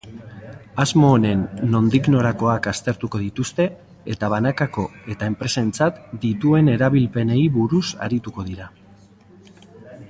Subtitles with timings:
[0.83, 1.41] Asmo honen
[1.73, 3.67] nondiknorakoak aztertuko dituzte
[4.15, 8.71] eta banakako eta enpresentzat dituenerabilpenei buruz arituko dira.